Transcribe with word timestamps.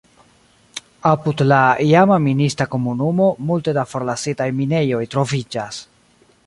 Apud 1.09 1.43
la 1.49 1.59
iama 1.87 2.17
minista 2.23 2.69
komunumo 2.73 3.29
multe 3.51 3.77
da 3.81 3.85
forlasitaj 3.95 4.51
minejoj 4.63 5.05
troviĝas. 5.15 5.81